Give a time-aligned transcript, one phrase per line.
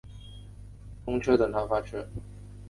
[1.05, 2.07] 公车等他发车